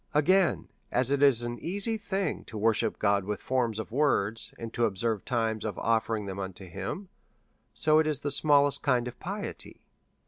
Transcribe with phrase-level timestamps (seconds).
[0.15, 4.73] Again, as it is an easy thing to worship God with forms of words, and
[4.73, 7.09] to observe times of offering them unto him,
[7.75, 9.79] so it is the smallest kind of piety.